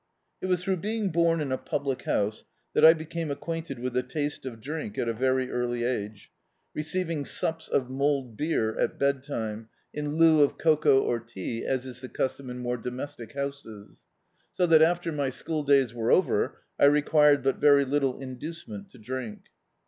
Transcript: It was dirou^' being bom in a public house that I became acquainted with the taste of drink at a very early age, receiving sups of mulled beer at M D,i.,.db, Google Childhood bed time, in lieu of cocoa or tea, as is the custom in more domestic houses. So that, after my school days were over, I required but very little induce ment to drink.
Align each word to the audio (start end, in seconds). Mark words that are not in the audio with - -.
It 0.41 0.47
was 0.47 0.63
dirou^' 0.63 0.81
being 0.81 1.11
bom 1.11 1.41
in 1.41 1.51
a 1.51 1.59
public 1.59 2.05
house 2.05 2.43
that 2.73 2.83
I 2.83 2.93
became 2.93 3.29
acquainted 3.29 3.77
with 3.77 3.93
the 3.93 4.01
taste 4.01 4.47
of 4.47 4.59
drink 4.59 4.97
at 4.97 5.07
a 5.07 5.13
very 5.13 5.51
early 5.51 5.83
age, 5.83 6.31
receiving 6.73 7.23
sups 7.23 7.67
of 7.67 7.87
mulled 7.91 8.35
beer 8.35 8.71
at 8.79 8.93
M 8.93 8.97
D,i.,.db, 8.97 8.97
Google 8.97 8.97
Childhood 8.97 8.99
bed 8.99 9.23
time, 9.23 9.69
in 9.93 10.15
lieu 10.15 10.41
of 10.41 10.57
cocoa 10.57 11.03
or 11.03 11.19
tea, 11.19 11.63
as 11.67 11.85
is 11.85 12.01
the 12.01 12.09
custom 12.09 12.49
in 12.49 12.57
more 12.57 12.77
domestic 12.77 13.33
houses. 13.33 14.07
So 14.53 14.65
that, 14.65 14.81
after 14.81 15.11
my 15.11 15.29
school 15.29 15.61
days 15.63 15.93
were 15.93 16.09
over, 16.11 16.57
I 16.79 16.85
required 16.85 17.43
but 17.43 17.57
very 17.57 17.85
little 17.85 18.19
induce 18.19 18.67
ment 18.67 18.89
to 18.93 18.97
drink. 18.97 19.49